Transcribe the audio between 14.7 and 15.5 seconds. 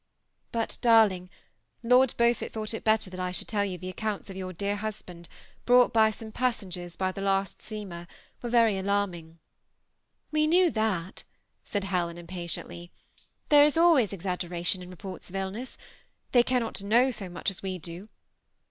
in reports of